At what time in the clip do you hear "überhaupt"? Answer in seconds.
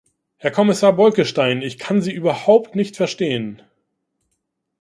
2.11-2.73